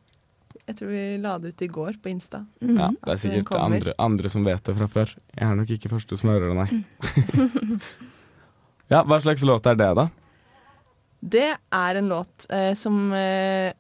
Jeg 0.68 0.78
tror 0.80 0.92
vi 0.94 1.04
la 1.20 1.34
det 1.44 1.50
ut 1.54 1.62
i 1.66 1.68
går 1.68 1.98
på 2.00 2.10
Insta. 2.14 2.46
Mhm. 2.64 2.78
ja 2.80 2.90
det 2.96 3.12
er 3.12 3.20
sikkert 3.20 3.50
det 3.52 3.60
andre, 3.60 3.94
andre 4.00 4.30
som 4.32 4.46
vet 4.48 4.64
det 4.64 4.76
fra 4.78 4.88
før. 4.88 5.12
Jeg 5.36 5.48
er 5.50 5.56
nok 5.60 5.74
ikke 5.76 5.92
første 5.92 6.18
som 6.20 6.30
hører 6.32 6.52
det, 6.54 6.56
nei. 6.62 6.84
ja, 8.94 9.02
hva 9.04 9.20
slags 9.24 9.44
låt 9.48 9.68
er 9.70 9.76
det, 9.80 9.90
da? 10.00 10.08
Det 11.24 11.50
er 11.56 12.00
en 12.00 12.10
låt 12.12 12.48
eh, 12.52 12.74
som 12.80 12.98
eh, 13.16 13.72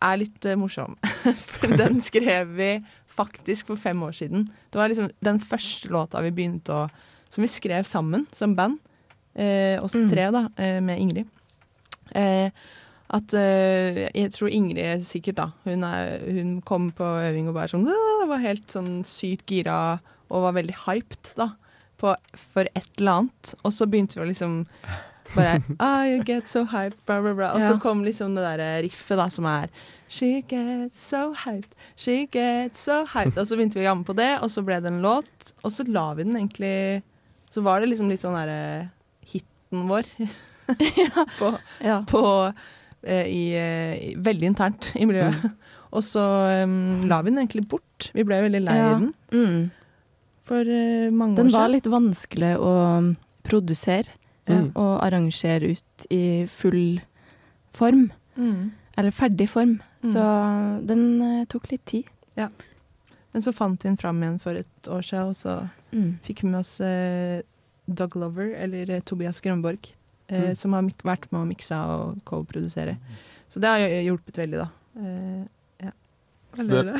er 0.00 0.16
litt 0.18 0.46
eh, 0.46 0.58
morsom. 0.58 0.96
For 1.58 1.70
den 1.78 2.00
skrev 2.02 2.54
vi 2.58 2.72
faktisk 3.10 3.66
for 3.72 3.76
fem 3.78 4.00
år 4.06 4.14
siden. 4.16 4.46
Det 4.70 4.78
var 4.78 4.88
liksom 4.90 5.10
den 5.20 5.38
første 5.42 5.90
låta 5.92 6.22
vi 6.24 6.30
begynte 6.34 6.72
å 6.72 6.88
Som 7.30 7.42
vi 7.44 7.48
skrev 7.50 7.84
sammen 7.86 8.24
som 8.34 8.56
band. 8.58 8.78
Eh, 9.38 9.78
oss 9.82 9.94
Mm. 9.94 10.08
tre, 10.10 10.30
da, 10.34 10.48
eh, 10.58 10.80
med 10.80 10.98
Ingrid. 10.98 11.28
Eh, 12.10 12.50
At 13.10 13.32
uh, 13.34 14.06
Jeg 14.14 14.30
tror 14.36 14.52
Ingrid 14.54 15.02
sikkert, 15.08 15.40
da. 15.40 15.48
Hun, 15.66 15.82
er, 15.86 16.20
hun 16.30 16.60
kom 16.66 16.90
på 16.94 17.04
øving 17.26 17.48
og 17.50 17.56
bare 17.56 17.72
sånn 17.72 17.88
det 17.88 18.28
var 18.30 18.42
helt 18.44 18.70
sånn 18.70 19.00
sykt 19.08 19.50
gira 19.50 19.98
og 20.30 20.44
var 20.44 20.54
veldig 20.60 20.76
hyped, 20.86 21.32
da. 21.40 21.48
På, 21.98 22.14
for 22.38 22.68
et 22.78 22.86
eller 23.00 23.24
annet. 23.24 23.54
Og 23.66 23.72
så 23.74 23.88
begynte 23.90 24.16
vi 24.16 24.22
å 24.22 24.28
liksom 24.28 24.60
bare 25.34 25.58
ah, 25.82 26.04
you 26.06 26.22
get 26.26 26.46
so 26.48 26.62
hyped, 26.70 26.98
bla, 27.06 27.18
bla, 27.24 27.34
bla. 27.34 27.48
Og 27.56 27.64
så 27.66 27.74
kom 27.82 28.04
liksom 28.06 28.36
det 28.38 28.44
derre 28.46 28.68
riffet, 28.86 29.18
da, 29.18 29.26
som 29.32 29.48
er 29.50 29.72
She 30.10 30.40
gets 30.50 30.98
so 30.98 31.28
hyped, 31.44 31.74
she 31.94 32.24
gets 32.34 32.82
so 32.86 33.04
hyped. 33.12 33.36
Og 33.38 33.46
så 33.46 33.58
begynte 33.58 33.78
vi 33.78 33.84
å 33.84 33.90
jamme 33.90 34.06
på 34.06 34.16
det, 34.18 34.32
og 34.42 34.50
så 34.50 34.62
ble 34.66 34.80
det 34.82 34.90
en 34.90 35.02
låt. 35.04 35.52
Og 35.62 35.70
så 35.74 35.86
la 35.86 36.08
vi 36.18 36.26
den 36.26 36.38
egentlig 36.38 37.02
Så 37.50 37.62
var 37.66 37.82
det 37.82 37.90
liksom 37.90 38.10
litt 38.10 38.22
sånn 38.22 38.34
derre 38.38 38.88
hiten 39.30 39.86
vår 39.90 40.06
på, 41.40 41.52
Ja. 41.82 42.00
på 42.10 42.22
eh, 42.48 42.66
i, 43.04 43.54
eh, 43.56 43.94
i, 44.10 44.14
Veldig 44.16 44.46
internt 44.50 44.92
i 44.96 45.06
miljøet. 45.08 45.50
Og 45.96 46.02
så 46.06 46.22
um, 46.64 47.02
la 47.10 47.20
vi 47.22 47.30
den 47.32 47.40
egentlig 47.42 47.64
bort. 47.68 48.10
Vi 48.14 48.22
ble 48.22 48.36
veldig 48.44 48.60
lei 48.62 48.76
Ja. 48.76 48.90
den 48.98 49.14
Mm. 49.32 49.70
for 50.40 50.60
uh, 50.62 51.10
mange 51.10 51.36
Den 51.36 51.46
år 51.50 51.56
var 51.56 51.68
litt 51.68 51.86
vanskelig 51.86 52.56
å 52.58 52.74
produsere 53.42 54.10
Mm. 54.50 54.72
og 54.74 55.00
arrangere 55.04 55.68
ut 55.70 56.06
i 56.10 56.44
full 56.50 57.00
form. 57.72 58.10
Mm. 58.36 58.70
Eller 58.98 59.10
ferdig 59.14 59.48
form. 59.48 59.76
Mm. 60.02 60.10
Så 60.12 60.24
den 60.86 61.04
uh, 61.22 61.44
tok 61.46 61.70
litt 61.70 61.84
tid. 61.86 62.04
Ja. 62.36 62.48
Men 63.32 63.42
så 63.42 63.52
fant 63.54 63.78
vi 63.84 63.88
den 63.88 63.96
fram 64.00 64.18
igjen 64.22 64.40
for 64.40 64.54
et 64.58 64.88
år 64.90 65.02
siden, 65.06 65.28
og 65.28 65.36
så 65.36 65.68
Mm. 65.92 66.18
fikk 66.24 66.42
vi 66.42 66.48
med 66.48 66.60
oss 66.60 66.80
uh, 66.80 67.42
Doug 67.88 68.14
Lover, 68.16 68.54
eller 68.56 68.90
eh, 68.90 69.00
Tobias 69.00 69.40
Grønborg, 69.40 69.78
eh, 69.86 69.94
Mm. 70.30 70.56
som 70.56 70.72
har 70.72 70.82
vært 71.04 71.26
med 71.32 71.40
å 71.42 71.48
mikse 71.48 71.76
og 71.76 72.20
co-produsere. 72.24 72.96
Så 73.50 73.60
det 73.60 73.68
har 73.68 73.78
hjulpet 74.06 74.36
veldig, 74.38 74.58
da. 74.62 74.68
Eh, 75.00 75.44
ja. 75.86 75.92
Så 76.54 76.68
det- 76.68 76.96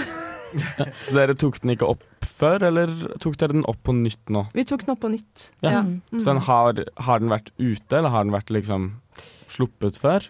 Så 1.07 1.15
dere 1.15 1.35
tok 1.39 1.61
den 1.63 1.71
ikke 1.77 1.87
opp 1.87 2.03
før, 2.27 2.63
eller 2.67 2.89
tok 3.23 3.37
dere 3.39 3.53
den 3.55 3.63
opp 3.71 3.79
på 3.87 3.93
nytt 3.95 4.27
nå? 4.35 4.49
Vi 4.53 4.65
tok 4.67 4.83
den 4.85 4.91
opp 4.97 5.01
på 5.05 5.11
nytt. 5.13 5.51
Ja. 5.63 5.71
Ja. 5.77 5.83
Mm. 5.87 6.01
Mm. 6.11 6.21
Så 6.25 6.25
den 6.33 6.43
har, 6.49 6.81
har 7.07 7.19
den 7.23 7.29
vært 7.31 7.53
ute, 7.61 7.97
eller 8.01 8.11
har 8.11 8.25
den 8.25 8.33
vært 8.35 8.51
liksom 8.51 8.89
sluppet 9.47 9.99
før? 10.03 10.27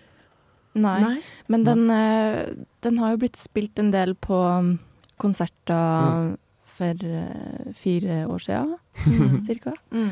Nei. 0.74 1.00
Nei. 1.00 1.16
Men 1.48 1.64
den, 1.64 1.90
eh, 1.90 2.52
den 2.82 2.98
har 2.98 3.12
jo 3.14 3.22
blitt 3.24 3.36
spilt 3.40 3.78
en 3.80 3.90
del 3.92 4.12
på 4.14 4.36
konserter 5.18 5.80
konserter 5.80 6.36
for 6.70 7.02
eh, 7.04 7.72
fire 7.76 8.22
år 8.28 8.40
siden, 8.44 8.76
Mm. 9.06 9.40
cirka. 9.46 9.72
Mm. 9.92 10.10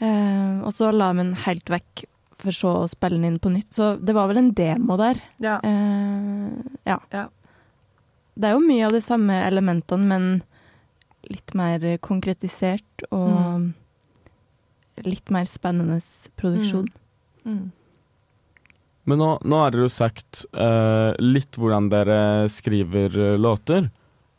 Eh, 0.00 0.64
og 0.64 0.72
så 0.72 0.90
la 0.92 1.12
vi 1.12 1.18
den 1.22 1.34
helt 1.44 1.64
vekk, 1.70 2.04
for 2.40 2.54
så 2.54 2.72
å 2.82 2.90
spille 2.90 3.18
den 3.18 3.28
inn 3.32 3.40
på 3.42 3.52
nytt. 3.52 3.70
Så 3.74 3.94
det 4.00 4.14
var 4.16 4.30
vel 4.30 4.40
en 4.40 4.52
demo 4.56 4.96
der. 5.00 5.20
Ja. 5.42 5.58
Eh, 5.64 6.50
ja. 6.88 6.98
Ja. 7.14 7.28
Det 8.34 8.50
er 8.50 8.56
jo 8.56 8.64
mye 8.64 8.88
av 8.88 8.96
de 8.96 9.02
samme 9.04 9.38
elementene, 9.46 10.08
men 10.10 10.26
litt 11.30 11.54
mer 11.56 11.84
konkretisert 12.04 13.06
og 13.14 13.70
litt 15.06 15.30
mer 15.34 15.46
spennende 15.48 16.00
produksjon. 16.38 16.88
Mm. 17.44 17.70
Men 19.04 19.20
nå, 19.20 19.30
nå 19.44 19.60
har 19.60 19.72
dere 19.72 19.86
jo 19.86 19.92
sagt 19.92 20.44
eh, 20.56 21.10
litt 21.20 21.58
hvordan 21.60 21.90
dere 21.92 22.18
skriver 22.52 23.18
eh, 23.20 23.38
låter. 23.40 23.90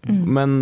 Mm. 0.06 0.22
Men 0.38 0.56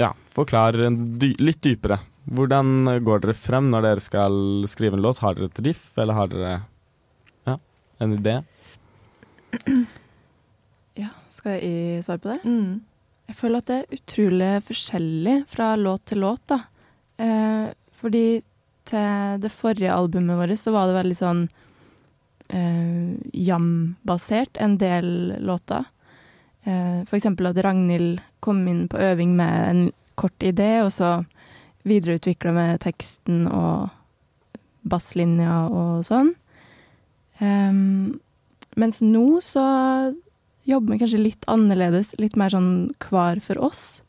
ja, 0.00 0.12
forklar 0.34 0.76
dy 1.20 1.32
litt 1.40 1.62
dypere. 1.64 1.98
Hvordan 2.28 3.00
går 3.06 3.22
dere 3.24 3.36
frem 3.36 3.70
når 3.72 3.86
dere 3.86 4.04
skal 4.04 4.34
skrive 4.68 4.98
en 4.98 5.04
låt? 5.04 5.22
Har 5.24 5.36
dere 5.38 5.48
et 5.48 5.62
riff, 5.64 5.90
eller 5.96 6.18
har 6.18 6.28
dere 6.32 6.54
ja, 7.48 7.56
en 8.04 8.14
idé? 8.18 8.40
Ja, 10.98 11.12
skal 11.32 11.56
jeg 11.56 12.02
svare 12.04 12.20
på 12.20 12.32
det? 12.32 12.40
Mm. 12.44 12.80
Jeg 13.28 13.36
føler 13.38 13.62
at 13.62 13.68
det 13.70 13.76
er 13.78 13.98
utrolig 13.98 14.52
forskjellig 14.66 15.36
fra 15.52 15.72
låt 15.78 16.06
til 16.10 16.22
låt, 16.24 16.42
da. 16.50 16.62
Eh, 17.20 17.68
fordi 18.00 18.26
til 18.88 19.40
det 19.42 19.52
forrige 19.52 19.92
albumet 19.92 20.38
vårt 20.40 20.60
så 20.60 20.72
var 20.72 20.88
det 20.88 20.96
veldig 20.96 21.18
sånn 21.18 21.42
eh, 22.48 23.14
jam-basert, 23.36 24.60
en 24.60 24.78
del 24.80 25.10
låter. 25.44 25.88
Eh, 26.64 27.04
for 27.08 27.18
eksempel 27.18 27.50
at 27.50 27.60
Ragnhild 27.64 28.22
kom 28.44 28.64
inn 28.70 28.86
på 28.88 29.00
øving 29.10 29.36
med 29.36 29.56
en 29.68 29.82
kort 30.18 30.42
idé, 30.42 30.78
og 30.82 30.92
så 30.94 31.18
videreutvikla 31.90 32.52
med 32.56 32.80
teksten 32.84 33.46
og 33.50 33.88
basslinja 34.88 35.66
og 35.68 36.04
sånn. 36.08 36.32
Um, 37.40 38.18
mens 38.78 39.00
nå 39.04 39.40
så 39.44 39.64
jobber 40.68 40.94
vi 40.94 41.00
kanskje 41.02 41.20
litt 41.22 41.46
annerledes, 41.50 42.14
litt 42.20 42.36
mer 42.38 42.52
sånn 42.52 42.70
hver 43.04 43.40
for 43.44 43.60
oss. 43.68 44.02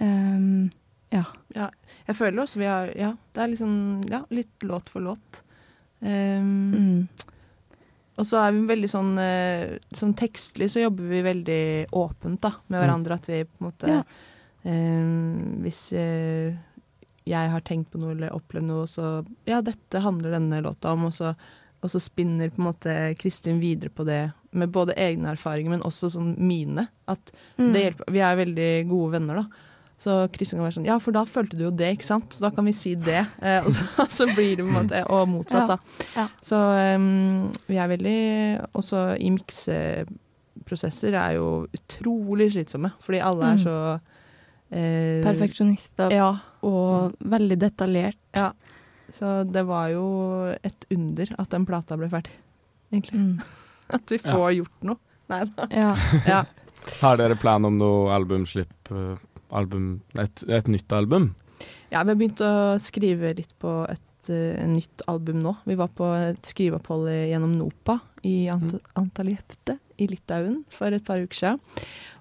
Um, 0.00 0.70
ja. 1.14 1.24
Jeg 1.54 2.16
føler 2.18 2.42
også 2.42 2.58
vi 2.58 2.66
har 2.66 2.90
Ja, 2.98 3.12
det 3.32 3.42
er 3.44 3.50
liksom 3.52 3.74
ja, 4.10 4.24
litt 4.34 4.64
låt 4.66 4.90
for 4.92 5.04
låt. 5.04 5.44
Um, 6.00 6.74
Mm. 6.74 7.08
Og 8.14 8.26
så 8.28 8.38
er 8.38 8.52
vi 8.54 8.60
veldig 8.68 8.88
sånn 8.90 9.16
eh, 9.18 9.78
Som 9.96 10.12
tekstlig 10.14 10.68
så 10.70 10.84
jobber 10.84 11.08
vi 11.10 11.22
veldig 11.24 11.62
åpent 11.98 12.38
da, 12.44 12.52
med 12.70 12.78
hverandre. 12.82 13.16
At 13.18 13.26
vi 13.26 13.40
på 13.44 13.56
en 13.58 13.66
måte 13.70 13.90
Ja. 13.90 14.02
um, 14.62 15.62
Hvis 15.64 15.80
eh, 15.98 16.54
jeg 17.26 17.50
har 17.50 17.60
tenkt 17.64 17.90
på 17.92 17.98
noe 18.02 18.12
eller 18.12 18.34
opplevd 18.36 18.66
noe, 18.68 18.86
så 18.90 19.24
Ja, 19.48 19.60
dette 19.64 20.00
handler 20.04 20.34
denne 20.36 20.62
låta 20.64 20.92
om, 20.92 21.06
og 21.08 21.12
så, 21.16 21.34
og 21.82 21.90
så 21.90 22.00
spinner 22.00 22.50
på 22.52 22.60
en 22.62 22.68
måte 22.72 22.96
Kristin 23.20 23.60
videre 23.60 23.90
på 23.90 24.04
det 24.08 24.32
med 24.52 24.70
både 24.72 24.94
egne 24.96 25.32
erfaringer, 25.32 25.70
men 25.70 25.82
også 25.82 26.10
sånn 26.14 26.34
mine. 26.38 26.88
At 27.08 27.32
Mm. 27.58 27.72
det 27.72 27.82
hjelper. 27.84 28.12
Vi 28.12 28.18
er 28.20 28.36
veldig 28.36 28.88
gode 28.88 29.12
venner, 29.12 29.34
da. 29.42 29.46
Så 29.98 30.28
Kristin 30.32 30.58
kan 30.58 30.66
være 30.66 30.74
sånn 30.76 30.86
Ja, 30.86 30.98
for 30.98 31.12
da 31.12 31.24
følte 31.24 31.56
du 31.56 31.64
jo 31.64 31.70
det, 31.70 31.96
ikke 31.96 32.04
sant? 32.04 32.30
Så 32.34 32.40
da 32.40 32.50
kan 32.50 32.64
vi 32.66 32.72
si 32.72 32.94
det. 32.94 33.26
Eh, 33.40 33.64
og, 33.64 33.70
så, 33.72 34.06
så 34.18 34.26
blir 34.34 34.56
det 34.56 34.64
på 34.66 34.68
en 34.74 34.78
måte 34.82 35.04
Og 35.10 35.28
motsatt, 35.28 35.68
da. 35.68 35.78
Ja. 36.16 36.28
Så 36.42 36.56
um, 36.96 37.52
vi 37.68 37.76
er 37.78 37.88
veldig 37.88 38.66
Også 38.74 39.04
i 39.18 39.30
mikseprosesser 39.30 41.14
er 41.18 41.36
jo 41.38 41.46
utrolig 41.74 42.50
slitsomme, 42.54 42.92
fordi 43.02 43.20
alle 43.22 43.52
er 43.54 43.56
Mm. 43.62 44.00
Eh, 44.70 45.22
Perfeksjonister 45.24 46.12
Ja. 46.14 46.30
og 46.62 47.14
veldig 47.20 47.58
detaljert. 47.60 48.18
Så 49.14 49.44
det 49.46 49.62
var 49.68 49.88
jo 49.92 50.04
et 50.64 50.86
under 50.90 51.34
at 51.38 51.50
den 51.52 51.66
plata 51.68 51.96
ble 52.00 52.08
ferdig, 52.10 52.32
egentlig. 52.92 53.20
Mm. 53.20 53.40
At 53.94 54.08
vi 54.10 54.16
får 54.18 54.54
gjort 54.56 54.86
noe. 54.88 54.98
Nei 55.28 55.42
da. 55.52 55.66
Ja. 55.70 55.90
Ja. 56.34 56.44
Har 57.00 57.16
dere 57.20 57.36
plan 57.40 57.64
om 57.64 57.76
noe 57.80 58.10
albumslipp? 58.16 58.72
eh, 58.90 59.14
Album, 59.54 60.00
et, 60.18 60.42
et 60.50 60.66
nytt 60.72 60.90
album? 60.92 61.28
Ja, 61.92 62.00
vi 62.02 62.10
har 62.10 62.16
begynt 62.18 62.40
å 62.42 62.50
skrive 62.82 63.34
litt 63.38 63.52
på 63.62 63.84
et 63.92 64.00
eh, 64.32 64.64
nytt 64.68 65.04
album 65.10 65.40
nå. 65.42 65.54
Vi 65.68 65.76
var 65.78 65.90
på 65.96 66.08
et 66.16 66.48
skriveopphold 66.48 67.10
gjennom 67.10 67.54
NOPA 67.58 67.98
i 68.24 68.48
Ant 68.52 68.74
Mm. 68.74 68.80
Antaljepte 68.96 69.78
i 70.00 70.08
Litauen 70.08 70.62
for 70.72 70.92
et 70.92 71.04
par 71.04 71.20
uker 71.20 71.36
siden. 71.36 71.60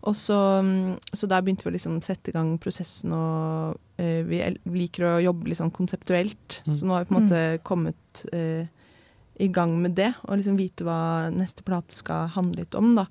Og 0.03 0.15
så, 0.19 0.38
mm, 0.62 1.00
så 1.13 1.29
der 1.31 1.41
begynte 1.41 1.63
vi 1.63 1.72
å 1.72 1.75
liksom 1.77 2.01
sette 2.03 2.29
i 2.29 2.36
gang 2.36 2.57
prosessen, 2.60 3.13
og 3.15 3.79
uh, 4.01 4.22
vi 4.27 4.41
liker 4.67 5.07
å 5.07 5.22
jobbe 5.24 5.48
litt 5.48 5.62
sånn 5.62 5.72
konseptuelt. 5.72 6.60
Mm. 6.67 6.75
Så 6.75 6.86
nå 6.86 6.93
har 6.93 7.05
vi 7.05 7.10
på 7.10 7.15
en 7.15 7.22
måte 7.22 7.43
kommet 7.63 8.25
uh, 8.33 8.67
i 9.39 9.48
gang 9.48 9.77
med 9.81 9.95
det, 9.95 10.12
og 10.27 10.38
liksom 10.38 10.60
vite 10.60 10.86
hva 10.86 11.31
neste 11.33 11.63
plate 11.65 11.95
skal 11.95 12.27
handle 12.36 12.65
litt 12.65 12.75
om, 12.75 12.93
da. 13.00 13.07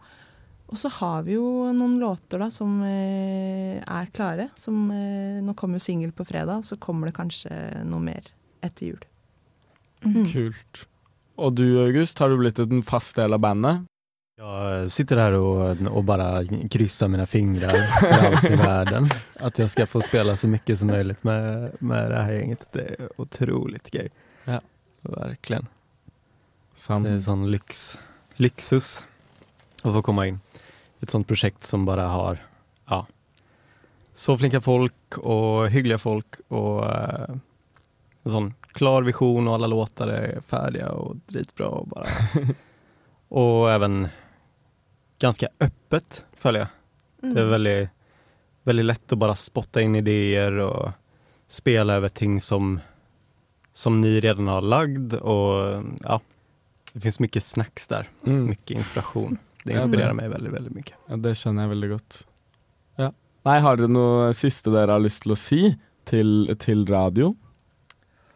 Og 0.73 0.79
så 0.81 0.89
har 1.01 1.27
vi 1.27 1.35
jo 1.37 1.69
noen 1.77 1.99
låter 2.01 2.41
da 2.41 2.49
som 2.53 2.79
eh, 2.87 3.77
er 3.83 4.13
klare. 4.17 4.49
Som, 4.57 4.87
eh, 4.95 5.43
nå 5.45 5.53
kommer 5.59 5.77
jo 5.77 5.85
singel 5.85 6.15
på 6.17 6.25
fredag, 6.25 6.63
og 6.63 6.65
så 6.65 6.79
kommer 6.81 7.11
det 7.11 7.19
kanskje 7.19 7.53
noe 7.85 8.01
mer 8.01 8.31
etter 8.63 8.93
jul. 8.93 9.03
Mm. 10.05 10.27
Kult. 10.33 10.85
Og 11.43 11.55
du 11.59 11.67
August, 11.83 12.19
har 12.19 12.31
du 12.31 12.39
blitt 12.41 12.61
en 12.63 12.83
fast 12.87 13.17
del 13.19 13.35
av 13.35 13.43
bandet? 13.43 13.89
Jeg 14.43 14.89
sitter 14.91 15.21
her 15.21 15.37
og, 15.39 15.83
og 15.87 16.03
bare 16.09 16.43
krysser 16.73 17.11
mine 17.13 17.29
fingre 17.31 17.71
for 18.01 18.27
alt 18.27 18.49
i 18.49 18.57
verden. 18.59 19.07
At 19.39 19.61
jeg 19.61 19.71
skal 19.71 19.87
få 19.91 20.03
spille 20.03 20.35
så 20.39 20.51
mye 20.51 20.77
som 20.79 20.91
mulig 20.91 21.19
med, 21.29 21.77
med 21.79 22.11
det 22.11 22.25
her 22.27 22.35
gjengen. 22.39 22.65
Det 22.75 22.87
er 22.97 23.13
utrolig 23.23 23.83
gøy. 23.93 24.11
Ja. 24.49 24.59
Virkelig. 25.07 25.63
Sant. 26.75 27.07
Det 27.07 27.19
er 27.19 27.25
sånn 27.27 27.47
lyks, 27.53 27.83
lyksus 28.43 28.91
å 29.83 29.95
få 29.95 30.03
komme 30.07 30.27
inn 30.31 30.41
i 30.43 31.07
et 31.07 31.13
sånt 31.13 31.29
prosjekt 31.29 31.67
som 31.67 31.87
bare 31.87 32.07
har 32.11 32.41
ja, 32.91 33.03
så 34.15 34.37
flinke 34.39 34.61
folk 34.63 35.19
og 35.23 35.73
hyggelige 35.73 36.01
folk 36.03 36.39
og 36.53 36.83
eh, 36.87 37.41
en 38.23 38.33
sån 38.33 38.55
klar 38.73 39.03
vision 39.03 39.49
och 39.49 39.55
alla 39.55 39.67
låtar 39.67 40.09
är 40.09 40.41
färdiga 40.41 40.89
och 40.91 41.17
dritbra 41.27 41.69
och 41.69 41.87
bara 41.89 42.07
och 43.29 43.71
även 43.71 44.09
ganska 45.19 45.49
öppet 45.61 46.25
följer 46.37 46.61
jag. 46.61 46.69
Mm. 47.23 47.35
Det 47.35 47.41
är 47.41 47.45
väldigt, 47.47 47.89
väldigt 48.63 48.87
lätt 48.87 49.13
att 49.13 49.19
bara 49.19 49.35
spotta 49.37 49.81
in 49.83 49.95
idéer 49.95 50.53
och 50.59 50.91
spela 51.49 51.95
över 51.95 52.09
ting 52.09 52.41
som, 52.41 52.81
som 53.73 54.01
ni 54.01 54.21
redan 54.21 54.49
har 54.49 54.61
lagd 54.61 55.15
och 55.15 55.83
ja, 56.03 56.21
Det 56.93 57.01
finns 57.01 57.19
mycket 57.19 57.45
snacks 57.45 57.89
där, 57.89 58.09
Mm. 58.27 58.47
mycket 58.47 58.77
inspiration. 58.77 59.39
Det 59.65 59.73
Ja, 59.73 59.79
inspirerar 59.79 60.09
det- 60.09 60.15
mig 60.15 60.29
väldigt, 60.29 60.53
väldigt 60.53 60.75
mycket. 60.75 60.95
Ja, 61.09 61.17
det 61.17 61.35
skjønner 61.35 61.63
jeg 61.63 61.71
veldig 61.71 61.91
godt. 61.91 62.27
Ja. 62.97 63.13
Nei, 63.45 63.59
har 63.61 63.77
dere 63.77 63.89
noe 63.89 64.33
siste 64.35 64.71
dere 64.71 64.91
har 64.93 65.01
lyst 65.01 65.23
til 65.23 65.33
å 65.33 65.37
si 65.39 65.61
til, 66.05 66.51
til 66.59 66.85
radio? 66.87 67.35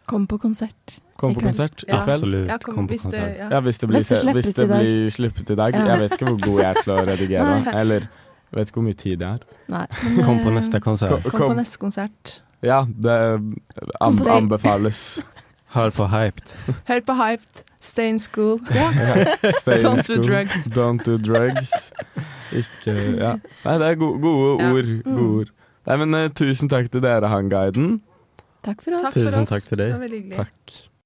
Kom 0.07 0.27
på 0.27 0.39
konsert. 0.39 0.99
Kom 1.19 1.35
på 1.35 1.41
konsert 1.41 1.83
i 1.83 1.91
Ja. 1.91 2.03
kveld? 2.05 2.15
Absolut, 2.23 2.49
Ja, 2.49 2.57
kom, 2.59 2.75
kom 2.75 2.87
på 2.89 2.95
hvis 2.95 3.07
det, 3.11 3.21
ja. 3.39 3.49
Ja, 3.51 3.61
hvis 3.61 3.79
det 3.79 3.89
blir, 3.89 3.99
Hvis 3.99 4.09
det 4.09 4.35
hvis 4.35 4.55
det 4.55 4.69
blir 4.69 5.11
sluppet 5.11 5.51
i 5.51 5.55
dag. 5.57 5.75
Ja. 5.75 5.85
Jeg 5.87 5.99
vet 6.01 6.13
ikke 6.13 6.27
hvor 6.31 6.41
god 6.45 6.61
jeg 6.61 6.71
er 6.71 6.83
til 6.83 6.93
å 6.93 6.99
redigere. 7.07 7.57
Eller 7.81 8.01
jeg 8.07 8.59
vet 8.61 8.69
ikke 8.69 8.75
hvor 8.81 8.87
mye 8.87 9.01
tid 9.01 9.21
jeg 9.21 9.29
har. 9.29 9.41
Nei. 9.69 9.87
men, 10.05 10.25
Kom 10.25 10.39
på 10.45 10.53
neste 10.55 10.81
konsert. 10.81 11.23
Kom- 11.23 11.31
Kom 11.41 11.49
på 11.55 11.57
neste 11.57 11.79
konsert. 11.79 12.41
Ja, 12.63 12.85
det 12.87 13.17
an 14.01 14.21
anbefales. 14.37 15.19
Hør 15.77 15.91
på 15.91 16.07
Hyped. 16.09 16.53
Hør 16.89 17.01
på 17.05 17.15
Hyped, 17.19 17.65
Stay 17.81 18.09
in 18.09 18.19
School. 18.19 18.61
Ja. 18.75 18.87
Stay 19.61 19.79
in 19.81 19.85
Don't 19.85 20.07
do 20.07 20.23
drugs. 20.23 20.69
Don't 20.69 21.03
do 21.05 21.19
drugs. 21.19 21.93
Ikke 22.53 22.95
Ja. 23.19 23.35
Nei, 23.65 23.79
det 23.79 23.89
er 23.91 23.95
gode, 24.01 24.21
gode 24.23 24.63
Ja. 24.63 24.71
ord. 24.73 24.85
Mm. 25.05 25.19
Ord. 25.39 25.51
Nei, 25.87 25.97
men 25.97 26.15
uh, 26.15 26.29
tusen 26.29 26.69
takk 26.69 26.89
til 26.91 27.03
dere, 27.03 27.29
Hangguiden. 27.29 28.01
Takk 28.67 28.83
for 28.83 28.97
oss. 28.99 29.03
Takk 29.07 29.15
for 29.15 29.27
Tusen 29.31 29.43
oss. 29.47 29.51
takk 29.55 29.67
til 29.71 29.79
deg. 29.83 29.87
Det 29.87 29.95
var 29.97 30.05
veldig 30.05 30.21
hyggelig. 30.23 30.37
Takk. 30.43 30.77